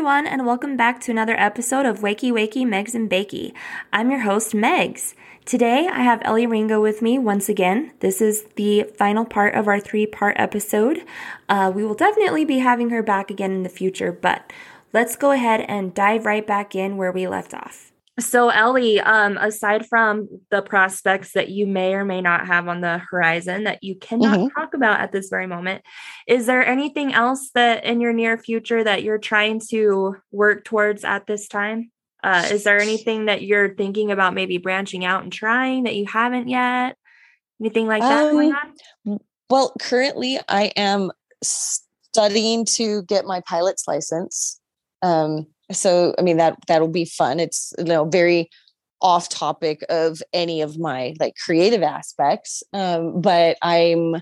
[0.00, 3.52] everyone, and welcome back to another episode of Wakey Wakey Megz and Bakey.
[3.92, 5.12] I'm your host, Megz.
[5.44, 7.92] Today, I have Elley Ringo with me once again.
[8.00, 11.04] This is the final part of our three part episode.
[11.50, 14.50] Uh, we will definitely be having her back again in the future, but
[14.94, 17.89] let's go ahead and dive right back in where we left off.
[18.18, 22.80] So, Elley, um, aside from the prospects that you may or may not have on
[22.80, 24.60] the horizon that you cannot mm-hmm.
[24.60, 25.82] talk about at this very moment,
[26.26, 31.04] is there anything else that in your near future that you're trying to work towards
[31.04, 31.90] at this time?
[32.22, 36.04] Uh, is there anything that you're thinking about maybe branching out and trying that you
[36.06, 36.96] haven't yet?
[37.60, 39.18] Anything like that um, going on?
[39.48, 41.10] Well, currently I am
[41.42, 44.60] studying to get my pilot's license.
[45.02, 47.40] Um, so i mean that that'll be fun.
[47.40, 48.50] It's you know very
[49.00, 54.16] off topic of any of my like creative aspects um, but i'm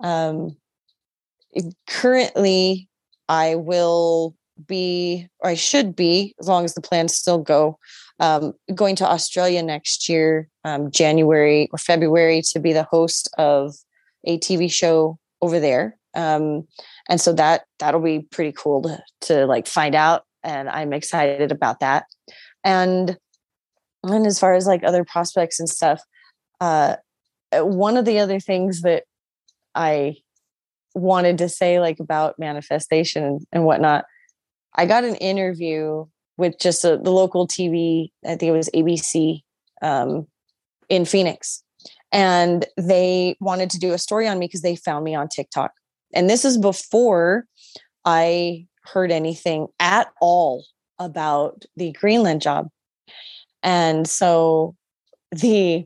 [0.00, 0.56] um,
[1.86, 2.88] currently
[3.28, 4.34] i will
[4.66, 7.78] be or i should be as long as the plans still go
[8.20, 13.74] um, going to australia next year um, january or february to be the host of
[14.26, 15.96] a tv show over there.
[16.14, 16.66] Um,
[17.08, 21.52] and so that that'll be pretty cool to, to like find out and I'm excited
[21.52, 22.06] about that.
[22.64, 23.18] And
[24.02, 26.00] and as far as like other prospects and stuff,
[26.60, 26.94] uh,
[27.52, 29.02] uh, one of the other things that
[29.74, 30.16] I
[30.94, 34.04] wanted to say like about manifestation and whatnot,
[34.74, 38.10] I got an interview with just a, the local TV.
[38.24, 39.40] I think it was ABC
[39.82, 40.28] um,
[40.88, 41.64] in Phoenix,
[42.12, 45.72] and they wanted to do a story on me because they found me on TikTok.
[46.14, 47.46] And this is before
[48.04, 50.64] I heard anything at all
[50.98, 52.68] about the Greenland job.
[53.62, 54.74] And so
[55.30, 55.84] the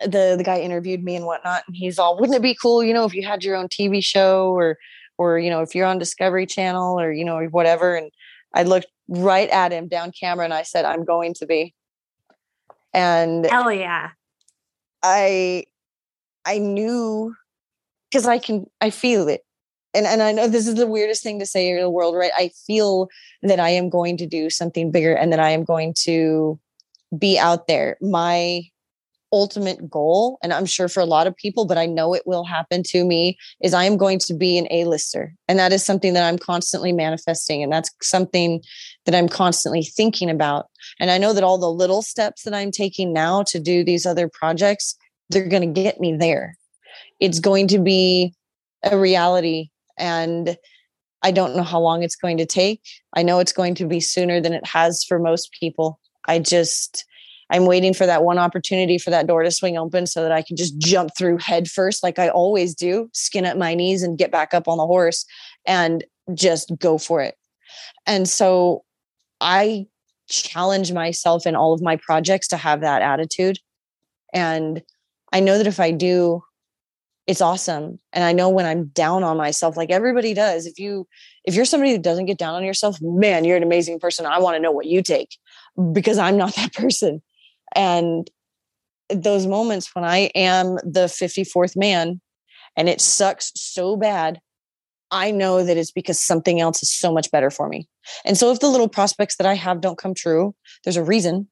[0.00, 2.92] the the guy interviewed me and whatnot, and he's all, wouldn't it be cool, you
[2.92, 4.76] know, if you had your own TV show or
[5.18, 7.94] or you know, if you're on Discovery Channel or you know, or whatever.
[7.94, 8.10] And
[8.54, 11.74] I looked right at him down camera and I said, I'm going to be.
[12.92, 14.10] And hell yeah.
[15.02, 15.64] I
[16.44, 17.34] I knew
[18.10, 19.42] because I can I feel it
[19.94, 22.32] and and I know this is the weirdest thing to say in the world, right?
[22.36, 23.08] I feel
[23.42, 26.58] that I am going to do something bigger and that I am going to
[27.16, 27.96] be out there.
[28.00, 28.62] My
[29.34, 32.44] ultimate goal, and I'm sure for a lot of people, but I know it will
[32.44, 35.34] happen to me, is I am going to be an A-lister.
[35.48, 37.60] And that is something that I'm constantly manifesting.
[37.62, 38.62] And that's something
[39.06, 40.66] that I'm constantly thinking about.
[41.00, 44.06] And I know that all the little steps that I'm taking now to do these
[44.06, 44.96] other projects,
[45.30, 46.56] they're going to get me there.
[47.18, 48.34] It's going to be
[48.84, 50.56] a reality and
[51.22, 52.82] I don't know how long it's going to take.
[53.14, 55.98] I know it's going to be sooner than it has for most people.
[56.28, 57.04] I just,
[57.50, 60.42] I'm waiting for that one opportunity for that door to swing open so that I
[60.42, 64.18] can just jump through head first, like I always do, skin at my knees and
[64.18, 65.24] get back up on the horse
[65.66, 66.04] and
[66.34, 67.36] just go for it.
[68.06, 68.84] And so
[69.40, 69.86] I
[70.28, 73.58] challenge myself in all of my projects to have that attitude.
[74.32, 74.82] And
[75.32, 76.42] I know that if I do,
[77.26, 81.06] it's awesome and i know when i'm down on myself like everybody does if you
[81.44, 84.38] if you're somebody who doesn't get down on yourself man you're an amazing person i
[84.38, 85.36] want to know what you take
[85.92, 87.22] because i'm not that person
[87.74, 88.30] and
[89.08, 92.20] those moments when i am the 54th man
[92.76, 94.40] and it sucks so bad
[95.10, 97.88] i know that it's because something else is so much better for me
[98.24, 101.48] and so if the little prospects that i have don't come true there's a reason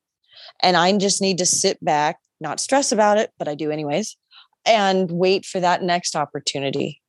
[0.62, 4.16] and i just need to sit back not stress about it but i do anyways
[4.65, 7.00] and wait for that next opportunity.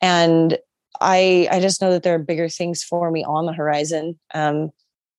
[0.00, 0.58] And
[1.00, 4.18] I I just know that there are bigger things for me on the horizon.
[4.34, 4.70] Um,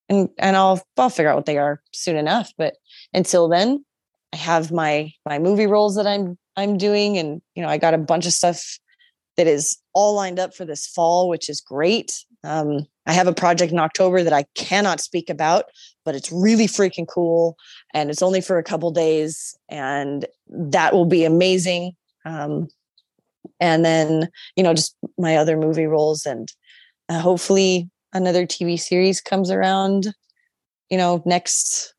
[0.10, 2.52] and and I'll I'll figure out what they are soon enough.
[2.58, 2.76] But
[3.14, 3.84] until then,
[4.34, 7.94] I have my my movie roles that I'm I'm doing, and you know I got
[7.94, 8.80] a bunch of stuff
[9.38, 12.26] that is all lined up for this fall, which is great.
[12.44, 15.66] Um, I have a project in October that I cannot speak about,
[16.06, 17.58] but it's really freaking cool.
[17.94, 21.94] And it's only for a couple days, and that will be amazing.
[22.26, 22.68] Um,
[23.60, 26.52] and then, you know, just my other movie roles, and
[27.10, 30.14] uh, hopefully another TV series comes around,
[30.90, 31.94] you know, next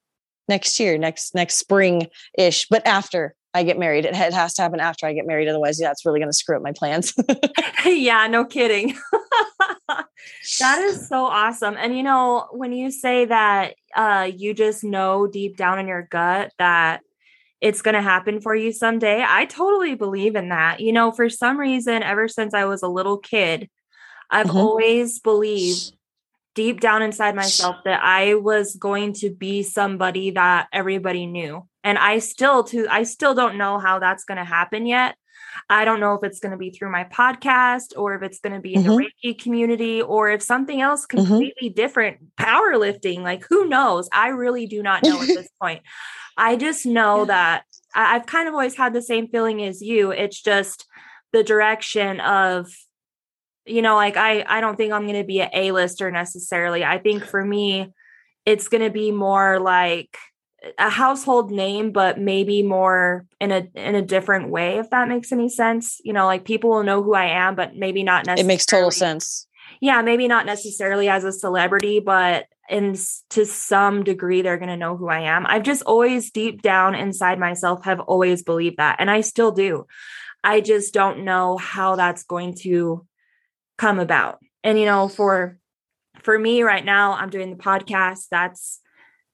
[0.49, 4.07] next year, next next spring ish, but after I get married.
[4.07, 5.49] It, has to happen after I get married.
[5.49, 7.15] Otherwise, yeah, it's really going to screw up my plans.
[7.85, 8.97] yeah, no kidding.
[10.59, 11.77] that is so awesome.
[11.79, 16.03] And you know, when you say that uh, you just know deep down in your
[16.03, 17.03] gut that
[17.61, 20.81] it's going to happen for you someday, I totally believe in that.
[20.81, 23.69] You know, for some reason, ever since I was a little kid,
[24.31, 24.57] I've mm-hmm.
[24.57, 25.93] always believed
[26.55, 31.67] deep down inside myself that I was going to be somebody that everybody knew.
[31.84, 35.17] And I still to I still don't know how that's going to happen yet,
[35.69, 38.55] I don't know if it's going to be through my podcast or if it's going
[38.55, 38.96] to be in mm-hmm.
[38.96, 41.19] the Reiki community or if something else mm-hmm.
[41.19, 41.75] completely mm-hmm.
[41.75, 44.08] different, powerlifting, like who knows?
[44.12, 45.82] I really do not know at this point.
[46.37, 47.25] I just know yeah.
[47.26, 47.64] that
[47.94, 50.11] I've kind of always had the same feeling as you.
[50.11, 50.87] It's just
[51.32, 52.70] the direction of
[53.64, 56.99] you know like i i don't think i'm going to be an a-lister necessarily i
[56.99, 57.93] think for me
[58.44, 60.19] it's going to be more like
[60.79, 65.32] a household name but maybe more in a in a different way if that makes
[65.32, 66.00] any sense.
[66.05, 68.67] You know like people will know who i am but maybe not necessarily it makes
[68.67, 69.47] total sense.
[69.81, 72.97] Yeah maybe not necessarily as a celebrity but in
[73.31, 75.47] to some degree they're going to know who i am.
[75.47, 79.87] I've just always deep down inside myself have always believed that and i still do.
[80.44, 83.06] I just don't know how that's going to
[83.79, 84.38] come about.
[84.62, 85.58] And you know for
[86.23, 88.26] for me right now i'm doing the podcast.
[88.31, 88.79] That's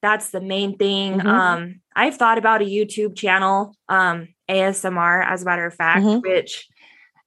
[0.01, 1.27] that's the main thing mm-hmm.
[1.27, 6.19] um i've thought about a youtube channel um asmr as a matter of fact mm-hmm.
[6.19, 6.67] which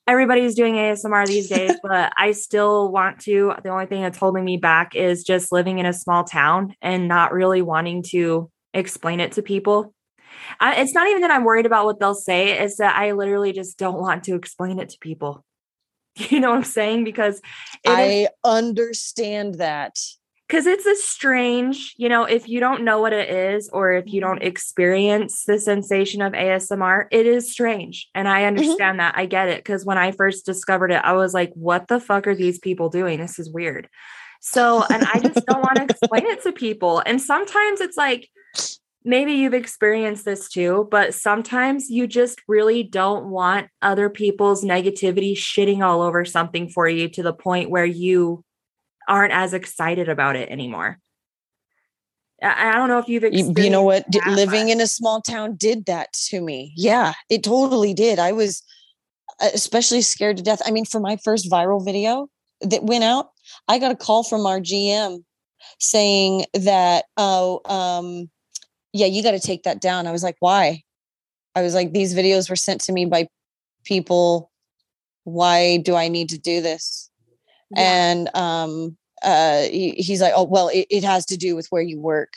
[0.07, 4.45] everybody's doing asmr these days but i still want to the only thing that's holding
[4.45, 9.21] me back is just living in a small town and not really wanting to explain
[9.21, 9.95] it to people
[10.59, 13.53] I, it's not even that i'm worried about what they'll say it's that i literally
[13.53, 15.45] just don't want to explain it to people
[16.31, 17.05] You know what I'm saying?
[17.05, 17.41] Because
[17.87, 19.97] I is, understand that.
[20.53, 24.13] Because it's a strange, you know, if you don't know what it is or if
[24.13, 24.49] you don't mm-hmm.
[24.49, 28.11] experience the sensation of ASMR, it is strange.
[28.15, 28.49] And I mm-hmm.
[28.49, 28.97] understand mm-hmm.
[28.99, 29.15] that.
[29.17, 29.65] I get it.
[29.65, 32.91] Because when I first discovered it, I was like, what the fuck are these people
[32.91, 33.19] doing?
[33.19, 33.89] This is weird.
[34.43, 37.03] So, and I just don't want to explain it to people.
[37.07, 38.29] And sometimes it's like,
[39.07, 45.35] maybe you've experienced this too, but sometimes you just really don't want other people's negativity
[45.35, 48.45] shitting all over something for you to the point where you
[49.09, 50.99] aren't as excited about it anymore.
[52.43, 53.23] I don't know if you've
[53.59, 56.73] you know what living in a small town did that to me.
[56.77, 58.19] Yeah, it totally did.
[58.19, 58.63] I was
[59.41, 60.61] uh, especially scared to death.
[60.67, 62.29] I mean, for my first viral video
[62.61, 63.31] that went out,
[63.69, 65.23] I got a call from our GM
[65.79, 68.29] saying that oh um
[68.93, 70.07] yeah, you got to take that down.
[70.07, 70.83] I was like, why?
[71.55, 73.29] I was like, these videos were sent to me by
[73.85, 74.51] people.
[75.25, 77.11] Why do I need to do this?
[77.75, 78.11] Yeah.
[78.11, 81.83] And um, uh, he, he's like, oh, well, it, it has to do with where
[81.83, 82.33] you work.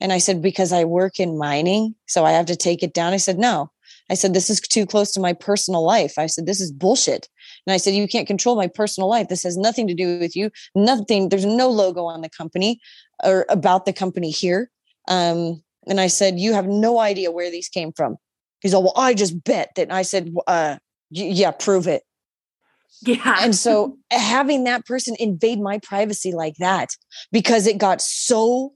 [0.00, 3.12] And I said, because I work in mining, so I have to take it down.
[3.12, 3.70] I said, no.
[4.10, 6.14] I said, this is too close to my personal life.
[6.18, 7.28] I said, this is bullshit.
[7.66, 9.28] And I said, you can't control my personal life.
[9.28, 10.50] This has nothing to do with you.
[10.74, 11.28] Nothing.
[11.30, 12.80] There's no logo on the company
[13.22, 14.70] or about the company here.
[15.08, 18.16] Um, and I said, You have no idea where these came from.
[18.60, 19.82] He's all, Well, I just bet that.
[19.82, 20.76] And I said, uh,
[21.10, 22.02] Yeah, prove it.
[23.06, 23.36] Yeah.
[23.40, 26.90] and so having that person invade my privacy like that,
[27.32, 28.72] because it got so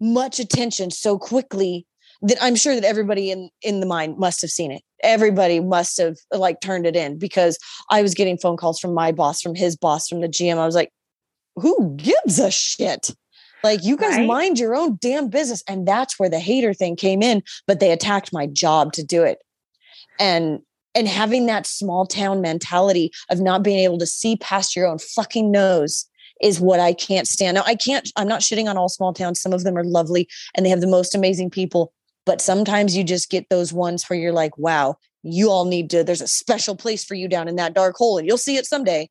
[0.00, 1.86] much attention so quickly
[2.22, 4.82] that I'm sure that everybody in in the mind must have seen it.
[5.02, 7.58] Everybody must have like turned it in because
[7.90, 10.58] I was getting phone calls from my boss, from his boss, from the GM.
[10.58, 10.90] I was like,
[11.56, 13.14] who gives a shit?
[13.64, 14.26] Like you guys right?
[14.26, 15.62] mind your own damn business.
[15.68, 19.22] And that's where the hater thing came in, but they attacked my job to do
[19.22, 19.38] it.
[20.18, 20.60] And
[20.98, 24.98] and having that small town mentality of not being able to see past your own
[24.98, 26.06] fucking nose
[26.42, 27.54] is what I can't stand.
[27.54, 29.40] Now I can't, I'm not shitting on all small towns.
[29.40, 31.92] Some of them are lovely and they have the most amazing people.
[32.26, 36.02] But sometimes you just get those ones where you're like, wow, you all need to,
[36.02, 38.66] there's a special place for you down in that dark hole and you'll see it
[38.66, 39.08] someday.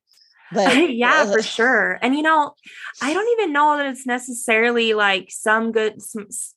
[0.52, 1.98] But yeah, uh, for sure.
[2.02, 2.54] And you know,
[3.02, 6.00] I don't even know that it's necessarily like some good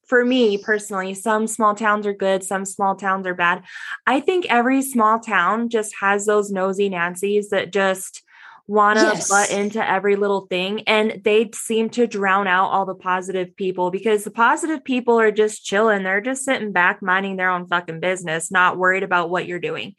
[0.07, 3.63] for me personally, some small towns are good, some small towns are bad.
[4.07, 8.23] I think every small town just has those nosy Nancy's that just
[8.67, 9.27] want to yes.
[9.27, 13.91] butt into every little thing and they seem to drown out all the positive people
[13.91, 17.99] because the positive people are just chilling they're just sitting back minding their own fucking
[17.99, 19.93] business not worried about what you're doing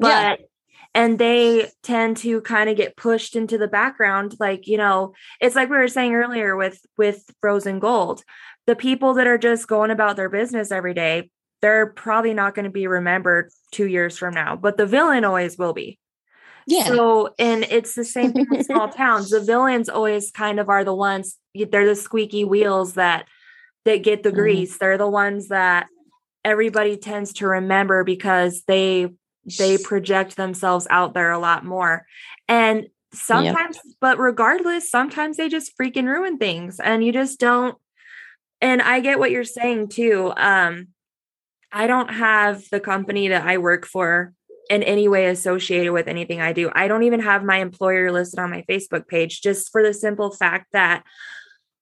[0.00, 0.46] but yeah
[0.94, 5.56] and they tend to kind of get pushed into the background like you know it's
[5.56, 8.22] like we were saying earlier with with frozen gold
[8.66, 11.30] the people that are just going about their business every day
[11.60, 15.58] they're probably not going to be remembered 2 years from now but the villain always
[15.58, 15.98] will be
[16.70, 16.84] yeah.
[16.84, 19.30] So, and it's the same thing with small towns.
[19.30, 23.26] The villains always kind of are the ones, they're the squeaky wheels that
[23.86, 24.38] that get the mm-hmm.
[24.38, 24.76] grease.
[24.76, 25.86] They're the ones that
[26.44, 29.08] everybody tends to remember because they
[29.56, 32.06] they project themselves out there a lot more.
[32.48, 33.94] And sometimes, yep.
[34.00, 37.76] but regardless, sometimes they just freaking ruin things and you just don't.
[38.60, 40.32] And I get what you're saying too.
[40.36, 40.88] Um,
[41.70, 44.32] I don't have the company that I work for
[44.70, 46.70] in any way associated with anything I do.
[46.74, 50.30] I don't even have my employer listed on my Facebook page just for the simple
[50.30, 51.04] fact that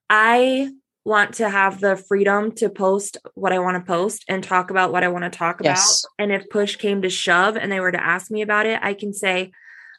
[0.09, 0.71] I
[1.07, 4.91] want to have the freedom to post what I want to post and talk about
[4.91, 6.05] what I want to talk Yes.
[6.05, 6.25] about.
[6.25, 8.93] And if push came to shove and they were to ask me about it, I
[8.93, 9.53] can say,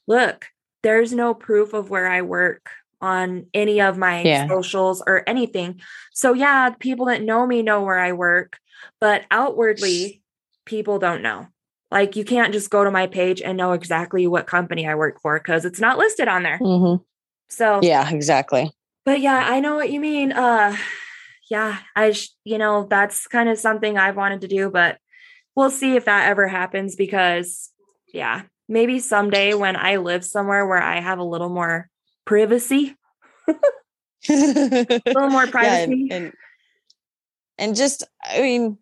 [0.06, 0.48] look,
[0.84, 4.48] there's no proof of where I work on any of my Yeah.
[4.50, 5.80] socials or anything.
[6.12, 8.58] So, yeah, people that know me know where I work,
[9.00, 10.22] but outwardly,
[10.66, 11.48] people don't know.
[11.90, 15.22] Like, you can't just go to my page and know exactly what company I work
[15.22, 16.60] for because it's not listed on there.
[16.60, 17.02] Mhm.
[17.48, 18.72] So, Yeah, exactly.
[19.08, 20.34] But yeah, I know what you mean.
[20.34, 20.76] Uh
[21.50, 24.98] yeah, I sh- you know, that's kind of something I've wanted to do, but
[25.56, 27.72] we'll see if that ever happens because
[28.14, 31.90] yeah, maybe someday when I live somewhere where I have a little more
[32.26, 32.98] privacy,
[33.48, 36.10] a little more privacy.
[36.12, 36.34] and, and
[37.58, 38.78] and just i mean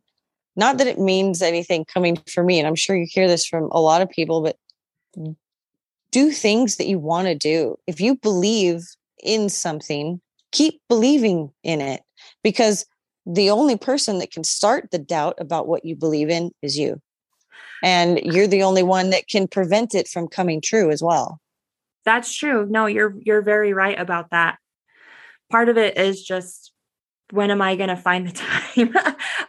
[0.55, 3.70] not that it means anything coming from me and i'm sure you hear this from
[3.72, 4.58] a lot of people but
[6.10, 8.82] do things that you want to do if you believe
[9.25, 12.01] in something keep believing in it
[12.44, 12.86] because
[13.25, 17.01] the only person that can start the doubt about what you believe in is you
[17.84, 21.39] and you're the only one that can prevent it from coming true as well
[22.05, 22.67] That's true.
[22.70, 24.58] No, you're you're very right about that.
[25.50, 26.72] Part of it is just
[27.32, 28.94] when am I going to find the time?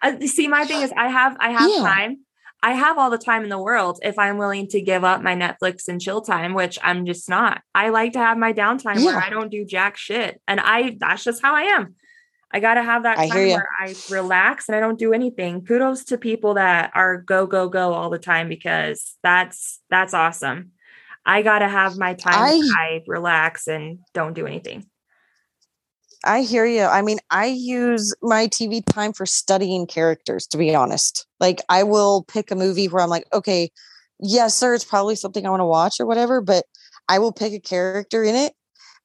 [0.02, 1.82] Uh, See, my thing is I have I have Yeah.
[1.84, 2.25] time.
[2.66, 5.36] I have all the time in the world if I'm willing to give up my
[5.36, 7.62] Netflix and chill time, which I'm just not.
[7.72, 10.42] I like to have my downtime where I don't do jack shit.
[10.48, 11.94] And I that's just how I am.
[12.50, 15.64] I got to have that I time where I relax and I don't do anything.
[15.64, 20.72] Kudos to people that are go go go all the time because that's that's awesome.
[21.24, 24.86] I got to have my time where I relax and don't do anything.
[26.26, 26.82] I hear you.
[26.82, 31.26] I mean, I use my TV time for studying characters, to be honest.
[31.40, 33.70] Like, I will pick a movie where I'm like, okay,
[34.20, 36.64] yes, sir, it's probably something I want to watch or whatever, but
[37.08, 38.54] I will pick a character in it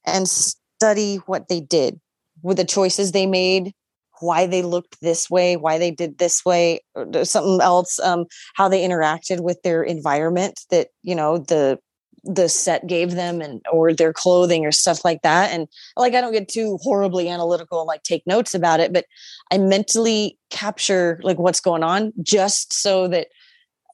[0.05, 1.99] and study what they did
[2.41, 3.73] with the choices they made,
[4.19, 8.25] why they looked this way, why they did this way, or something else, um,
[8.55, 11.77] how they interacted with their environment that, you know, the
[12.23, 16.21] the set gave them and or their clothing or stuff like that and like I
[16.21, 19.05] don't get too horribly analytical and like take notes about it, but
[19.51, 23.27] I mentally capture like what's going on just so that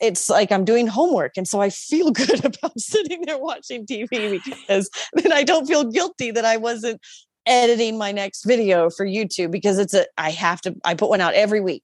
[0.01, 1.38] it's like I'm doing homework.
[1.38, 5.86] And so I feel good about sitting there watching TV because then I don't feel
[5.86, 7.01] guilty that I wasn't
[7.46, 11.22] editing my next video for YouTube because it's a I have to I put one
[11.22, 11.84] out every week.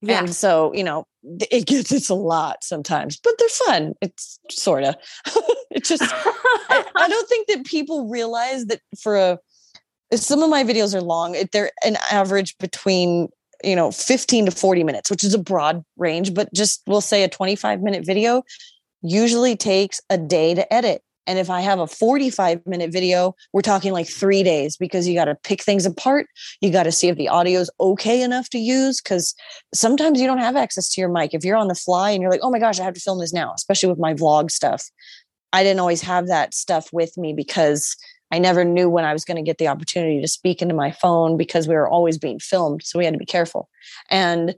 [0.00, 0.20] Yeah.
[0.20, 3.94] And so, you know, it gets it's a lot sometimes, but they're fun.
[4.00, 4.94] It's sort of.
[5.70, 9.38] it just I, I don't think that people realize that for a
[10.14, 11.36] some of my videos are long.
[11.52, 13.28] They're an average between
[13.62, 17.22] you know 15 to 40 minutes, which is a broad range, but just we'll say
[17.22, 18.42] a 25 minute video
[19.02, 21.02] usually takes a day to edit.
[21.30, 25.14] And if I have a 45 minute video, we're talking like three days because you
[25.14, 26.26] got to pick things apart.
[26.60, 29.36] You got to see if the audio is okay enough to use because
[29.72, 31.32] sometimes you don't have access to your mic.
[31.32, 33.20] If you're on the fly and you're like, oh my gosh, I have to film
[33.20, 34.90] this now, especially with my vlog stuff.
[35.52, 37.94] I didn't always have that stuff with me because
[38.32, 40.90] I never knew when I was going to get the opportunity to speak into my
[40.90, 42.82] phone because we were always being filmed.
[42.82, 43.68] So we had to be careful.
[44.10, 44.56] And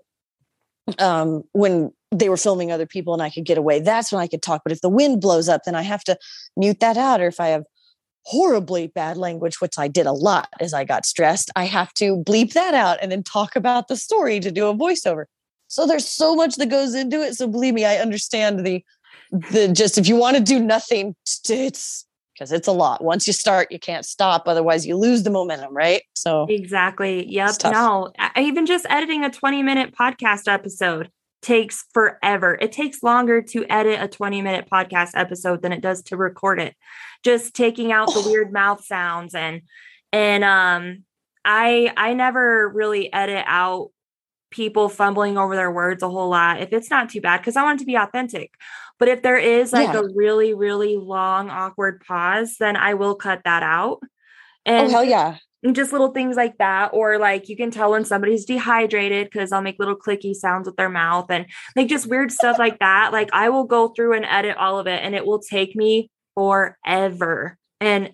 [1.00, 4.26] um, when they were filming other people and I could get away, that's when I
[4.26, 4.62] could talk.
[4.64, 6.16] But if the wind blows up, then I have to
[6.56, 7.20] mute that out.
[7.20, 7.64] Or if I have
[8.24, 12.16] horribly bad language, which I did a lot as I got stressed, I have to
[12.16, 15.24] bleep that out and then talk about the story to do a voiceover.
[15.68, 17.34] So there's so much that goes into it.
[17.34, 18.84] So believe me, I understand the
[19.50, 21.14] the just if you want to do nothing,
[21.48, 22.06] it's
[22.42, 23.04] because it's a lot.
[23.04, 24.48] Once you start, you can't stop.
[24.48, 26.02] Otherwise, you lose the momentum, right?
[26.14, 27.24] So Exactly.
[27.32, 27.54] Yep.
[27.66, 31.08] No, I- even just editing a 20 minute podcast episode
[31.40, 32.58] takes forever.
[32.60, 36.60] It takes longer to edit a 20 minute podcast episode than it does to record
[36.60, 36.74] it.
[37.24, 39.62] Just taking out the weird mouth sounds and
[40.12, 41.04] and um
[41.44, 43.90] I I never really edit out
[44.52, 47.64] people fumbling over their words a whole lot if it's not too bad because I
[47.64, 48.52] want it to be authentic.
[49.00, 50.00] But if there is like Yeah.
[50.00, 53.98] a really really long awkward pause, then I will cut that out.
[54.02, 54.06] oh
[54.66, 55.38] And hell yeah.
[55.64, 59.52] and just little things like that or like you can tell when somebody's dehydrated because
[59.52, 63.12] i'll make little clicky sounds with their mouth and like just weird stuff like that
[63.12, 66.10] like i will go through and edit all of it and it will take me
[66.34, 68.12] forever and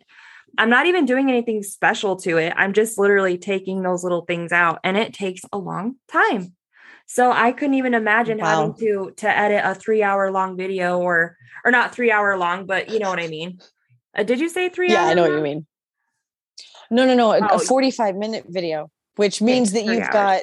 [0.59, 4.53] i'm not even doing anything special to it i'm just literally taking those little things
[4.53, 6.55] out and it takes a long time
[7.07, 8.45] so i couldn't even imagine Wow.
[8.47, 12.67] having to to edit a three hour long video or or not three hour long
[12.67, 13.59] but you know what i mean
[14.17, 15.67] uh, did you say three Yeah, hours I know what you mean.
[16.91, 17.33] No, no, no.
[17.33, 17.57] a- Oh.
[17.57, 20.13] A 45 minute video, which means that you've hours.
[20.13, 20.43] got,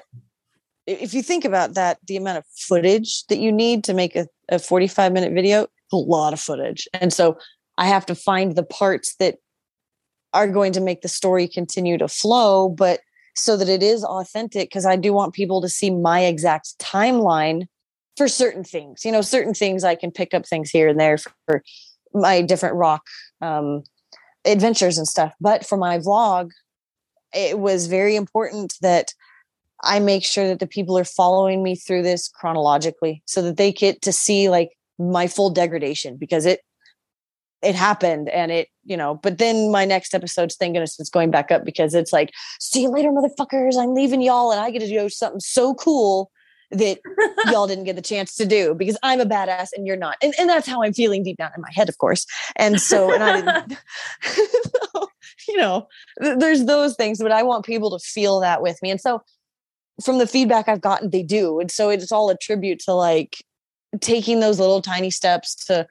[0.85, 4.27] if you think about that, the amount of footage that you need to make a,
[4.49, 6.87] a 45 minute video, a lot of footage.
[6.93, 7.37] And so
[7.77, 9.37] I have to find the parts that
[10.35, 12.99] are going to make the story continue to flow, but
[13.35, 17.67] so that it is authentic because I do want people to see my exact timeline
[18.17, 19.05] for certain things.
[19.05, 21.63] You know, certain things I can pick up things here and there for,
[22.13, 23.03] my different rock
[23.41, 23.83] um,
[24.45, 25.33] adventures and stuff.
[25.41, 26.51] But for my vlog,
[27.33, 29.13] it was very important that
[29.83, 33.73] I make sure that the people are following me through this chronologically so that they
[33.73, 36.61] get to see like my full degradation because it
[37.65, 41.31] it happened and it you know but then my next episode's thank goodness it's going
[41.31, 43.77] back up because it's like see you later motherfuckers.
[43.77, 46.31] I'm leaving y'all and i get to do something so cool
[46.71, 46.99] that
[47.51, 50.17] y'all didn't get the chance to do because i'm a badass and you're not.
[50.21, 52.25] And, and that's how i'm feeling deep down in my head of course.
[52.55, 53.79] And so and i didn't
[55.47, 58.91] you know there's those things but i want people to feel that with me.
[58.91, 59.21] And so
[60.03, 61.59] from the feedback i've gotten they do.
[61.59, 63.37] And so it's all a tribute to like
[64.01, 65.87] taking those little tiny steps to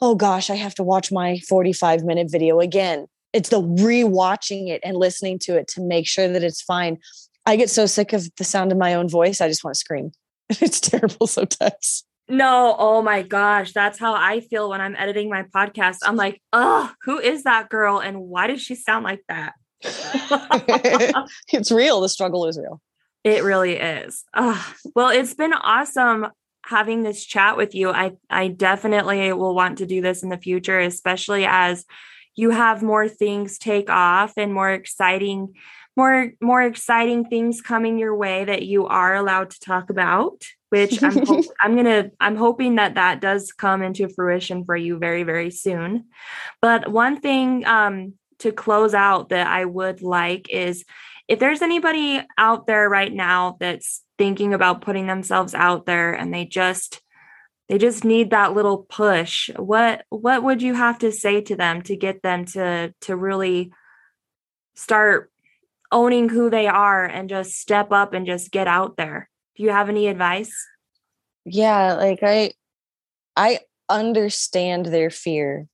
[0.00, 3.06] oh gosh, I have to watch my 45 minute video again.
[3.32, 6.98] It's the rewatching it and listening to it to make sure that it's fine.
[7.46, 9.40] I get so sick of the sound of my own voice.
[9.40, 10.12] I just want to scream.
[10.60, 12.04] It's terrible sometimes.
[12.26, 15.96] No, oh my gosh, that's how I feel when I'm editing my podcast.
[16.02, 19.54] I'm like, oh, who is that girl and why does she sound like that?
[21.52, 22.00] it's real.
[22.00, 22.80] The struggle is real.
[23.24, 24.24] It really is.
[24.34, 26.28] Oh, well, it's been awesome
[26.68, 27.90] having this chat with you.
[27.90, 31.84] I I definitely will want to do this in the future, especially as
[32.36, 35.54] you have more things take off and more exciting
[35.96, 41.02] more more exciting things coming your way that you are allowed to talk about which
[41.02, 41.18] i'm
[41.60, 46.04] i'm gonna i'm hoping that that does come into fruition for you very very soon
[46.62, 50.84] but one thing um to close out that i would like is
[51.26, 56.34] if there's anybody out there right now that's thinking about putting themselves out there and
[56.34, 57.00] they just
[57.68, 59.50] they just need that little push.
[59.56, 63.72] What what would you have to say to them to get them to to really
[64.74, 65.30] start
[65.90, 69.28] owning who they are and just step up and just get out there?
[69.56, 70.52] Do you have any advice?
[71.44, 72.52] Yeah like i
[73.36, 75.66] i understand their fear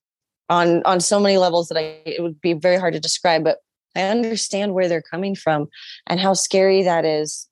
[0.48, 3.58] on on so many levels that i it would be very hard to describe but
[3.96, 5.66] i understand where they're coming from
[6.06, 7.48] and how scary that is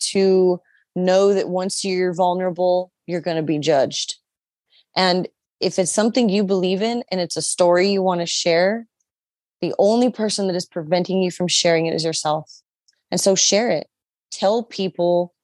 [0.00, 0.60] to
[0.96, 4.16] know that once you're vulnerable, you're going to be judged.
[4.96, 5.28] And
[5.60, 8.86] if it's something you believe in and it's a story you want to share,
[9.60, 12.50] the only person that is preventing you from sharing it is yourself.
[13.10, 13.88] And so share it.
[14.30, 15.34] Tell people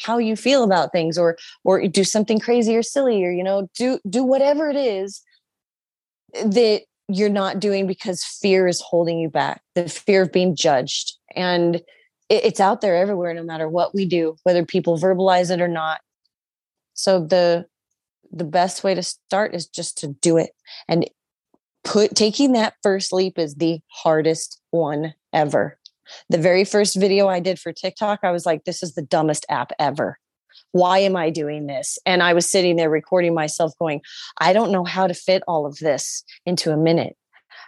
[0.00, 3.68] how you feel about things or or do something crazy or silly or you know
[3.76, 5.20] do do whatever it is
[6.32, 11.12] that you're not doing because fear is holding you back the fear of being judged
[11.36, 11.82] and
[12.30, 16.00] it's out there everywhere no matter what we do whether people verbalize it or not.
[16.94, 17.66] So the
[18.32, 20.50] the best way to start is just to do it.
[20.88, 21.10] And
[21.82, 25.78] put taking that first leap is the hardest one ever.
[26.28, 29.44] The very first video i did for tiktok i was like this is the dumbest
[29.48, 30.18] app ever.
[30.72, 31.98] Why am i doing this?
[32.06, 34.00] And i was sitting there recording myself going
[34.38, 37.16] i don't know how to fit all of this into a minute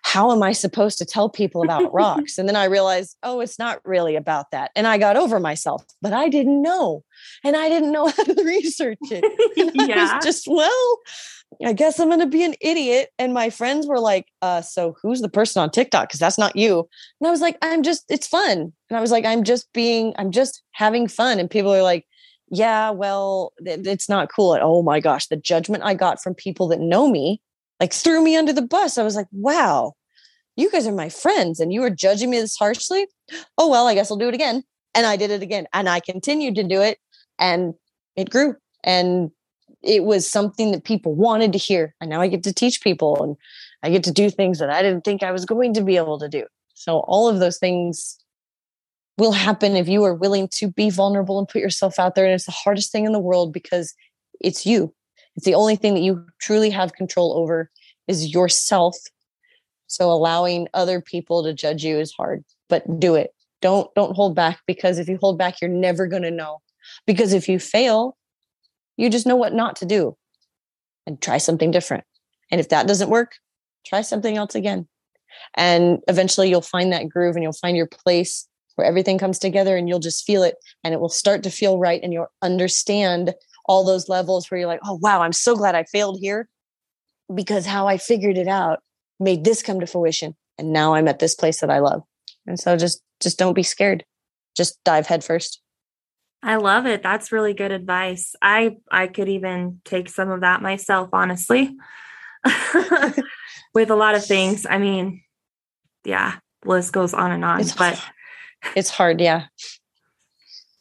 [0.02, 2.38] how am I supposed to tell people about rocks?
[2.38, 4.70] And then I realized, oh, it's not really about that.
[4.76, 7.04] And I got over myself, but I didn't know.
[7.44, 9.24] And I didn't know how to research it.
[9.56, 10.10] Yeah.
[10.10, 10.98] I was just, well,
[11.64, 13.10] I guess I'm going to be an idiot.
[13.18, 16.08] And my friends were like, uh, so who's the person on TikTok?
[16.08, 16.88] Because that's not you.
[17.20, 18.72] And I was like, I'm just, it's fun.
[18.90, 21.38] And I was like, I'm just being, I'm just having fun.
[21.38, 22.06] And people are like,
[22.48, 24.54] yeah, well, it's not cool.
[24.54, 27.40] And oh my gosh, the judgment I got from people that know me
[27.82, 28.96] like threw me under the bus.
[28.96, 29.94] I was like, wow,
[30.54, 33.08] you guys are my friends and you are judging me this harshly.
[33.58, 34.62] Oh, well, I guess I'll do it again.
[34.94, 35.66] And I did it again.
[35.72, 36.98] And I continued to do it
[37.40, 37.74] and
[38.14, 38.54] it grew.
[38.84, 39.32] And
[39.82, 41.92] it was something that people wanted to hear.
[42.00, 43.36] And now I get to teach people and
[43.82, 46.20] I get to do things that I didn't think I was going to be able
[46.20, 46.44] to do.
[46.74, 48.16] So all of those things
[49.18, 52.26] will happen if you are willing to be vulnerable and put yourself out there.
[52.26, 53.92] And it's the hardest thing in the world because
[54.40, 54.94] it's you.
[55.36, 57.70] It's the only thing that you truly have control over
[58.08, 58.96] is yourself.
[59.86, 63.30] So allowing other people to judge you is hard, but do it.
[63.60, 66.60] Don't don't hold back because if you hold back you're never going to know.
[67.06, 68.16] Because if you fail,
[68.96, 70.16] you just know what not to do
[71.06, 72.04] and try something different.
[72.50, 73.36] And if that doesn't work,
[73.86, 74.88] try something else again.
[75.54, 79.76] And eventually you'll find that groove and you'll find your place where everything comes together
[79.76, 83.34] and you'll just feel it and it will start to feel right and you'll understand
[83.64, 86.48] all those levels where you're like, oh, wow, I'm so glad I failed here
[87.32, 88.80] because how I figured it out
[89.20, 90.34] made this come to fruition.
[90.58, 92.02] And now I'm at this place that I love.
[92.46, 94.04] And so just, just don't be scared.
[94.56, 95.62] Just dive headfirst.
[96.42, 97.02] I love it.
[97.02, 98.34] That's really good advice.
[98.42, 101.76] I I could even take some of that myself, honestly.
[103.74, 104.66] With a lot of things.
[104.68, 105.22] I mean,
[106.04, 107.60] yeah, list goes on and on.
[107.60, 108.02] It's but
[108.74, 109.20] it's hard.
[109.20, 109.44] Yeah.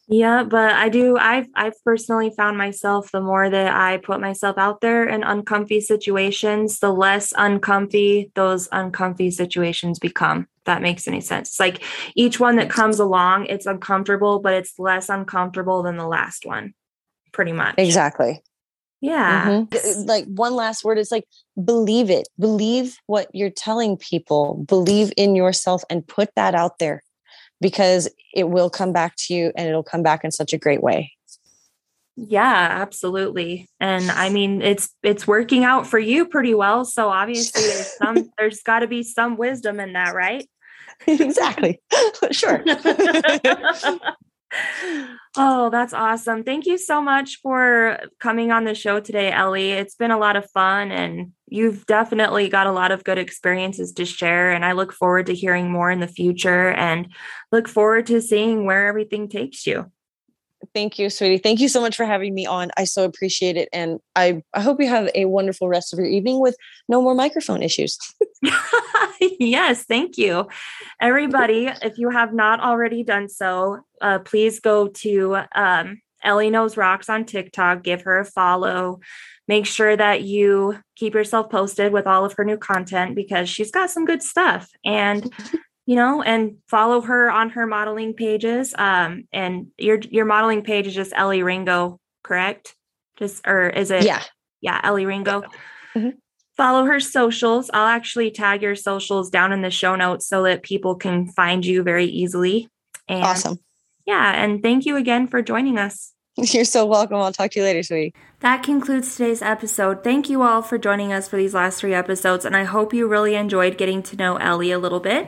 [0.08, 4.58] Yeah, but I do I've I've personally found myself the more that I put myself
[4.58, 10.48] out there in uncomfy situations, the less uncomfy those uncomfy situations become.
[10.64, 11.50] that makes any sense.
[11.50, 11.82] It's like
[12.14, 16.74] each one that comes along, it's uncomfortable, but it's less uncomfortable than the last one.
[17.32, 17.74] Pretty much.
[17.78, 18.42] Exactly.
[19.00, 19.48] Yeah.
[19.48, 20.02] Mm-hmm.
[20.06, 21.24] Like one last word is like
[21.64, 22.28] believe it.
[22.38, 24.64] Believe what you're telling people.
[24.68, 27.02] Believe in yourself and put that out there
[27.62, 30.82] because it will come back to you and it'll come back in such a great
[30.82, 31.12] way.
[32.16, 33.70] Yeah, absolutely.
[33.80, 38.30] And I mean it's it's working out for you pretty well, so obviously there's some
[38.38, 40.46] there's got to be some wisdom in that, right?
[41.06, 41.80] exactly.
[42.30, 42.62] sure.
[45.36, 46.44] oh, that's awesome.
[46.44, 49.72] Thank you so much for coming on the show today, Elley.
[49.72, 53.92] It's been a lot of fun and you've definitely got a lot of good experiences
[53.94, 54.52] to share.
[54.52, 57.08] And I look forward to hearing more in the future and
[57.50, 59.90] look forward to seeing where everything takes you.
[60.74, 61.38] Thank you, sweetie.
[61.38, 62.70] Thank you so much for having me on.
[62.76, 63.68] I so appreciate it.
[63.72, 66.56] And I, I hope you have a wonderful rest of your evening with
[66.88, 67.98] no more microphone issues.
[69.20, 70.48] yes, thank you.
[71.00, 76.76] Everybody, if you have not already done so, uh, please go to um, Elley Knows
[76.76, 79.00] Rocks on TikTok, give her a follow.
[79.48, 83.70] Make sure that you keep yourself posted with all of her new content because she's
[83.72, 84.68] got some good stuff.
[84.84, 85.32] And
[85.86, 88.74] you know, and follow her on her modeling pages.
[88.76, 92.74] Um, and your your modeling page is just Elley Ringo, correct?
[93.18, 94.04] Just or is it?
[94.04, 94.22] Yeah,
[94.60, 95.42] yeah, Elley Ringo.
[95.94, 96.10] Mm-hmm.
[96.56, 97.70] Follow her socials.
[97.72, 101.64] I'll actually tag your socials down in the show notes so that people can find
[101.64, 102.68] you very easily.
[103.08, 103.58] And awesome.
[104.06, 106.12] Yeah, and thank you again for joining us.
[106.36, 107.16] You're so welcome.
[107.16, 108.14] I'll talk to you later, sweetie.
[108.40, 110.02] That concludes today's episode.
[110.02, 113.06] Thank you all for joining us for these last three episodes, and I hope you
[113.06, 115.26] really enjoyed getting to know Elley a little bit.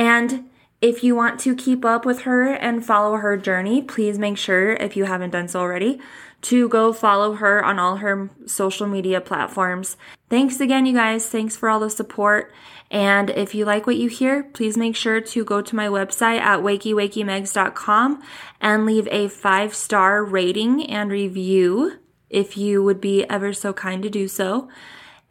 [0.00, 0.48] And
[0.80, 4.72] if you want to keep up with her and follow her journey, please make sure,
[4.72, 6.00] if you haven't done so already,
[6.40, 9.98] to go follow her on all her social media platforms.
[10.30, 11.28] Thanks again, you guys.
[11.28, 12.50] Thanks for all the support.
[12.90, 16.40] And if you like what you hear, please make sure to go to my website
[16.40, 18.22] at wakeywakeymegz.com
[18.58, 21.98] and leave a five star rating and review
[22.30, 24.66] if you would be ever so kind to do so.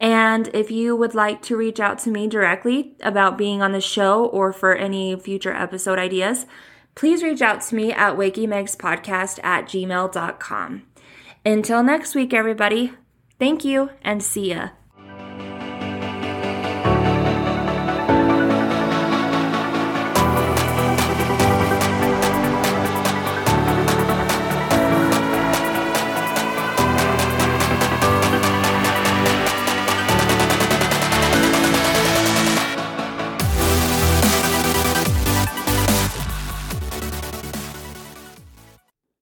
[0.00, 3.80] And if you would like to reach out to me directly about being on the
[3.82, 6.46] show or for any future episode ideas,
[6.94, 10.82] please reach out to me at wakeyMegzPodcast at gmail.com.
[11.44, 12.92] Until next week, everybody,
[13.38, 14.70] thank you and see ya.